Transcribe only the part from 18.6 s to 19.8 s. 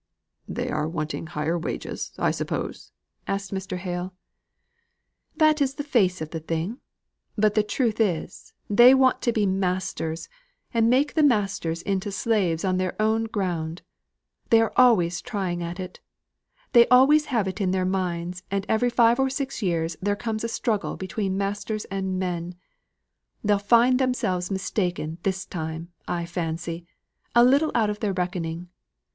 every five or six